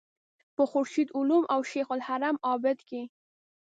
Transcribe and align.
په 0.55 0.63
خورشید 0.71 1.07
علوم 1.17 1.43
او 1.53 1.59
شیخ 1.71 1.87
الحرم 1.95 2.35
عابد 2.47 2.77
کې. 2.89 3.01